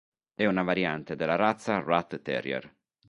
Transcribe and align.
È 0.33 0.47
una 0.47 0.63
variante 0.63 1.15
della 1.15 1.35
razza 1.35 1.79
Rat 1.79 2.23
Terrier. 2.23 2.75